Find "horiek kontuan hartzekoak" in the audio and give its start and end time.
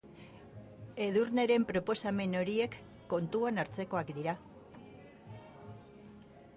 2.41-4.13